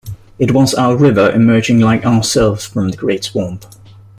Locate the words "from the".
2.65-2.97